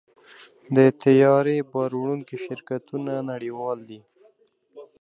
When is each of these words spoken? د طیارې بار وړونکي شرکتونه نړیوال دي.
د 0.75 0.77
طیارې 1.03 1.57
بار 1.71 1.91
وړونکي 1.99 2.35
شرکتونه 2.45 3.13
نړیوال 3.31 3.79
دي. 3.89 3.99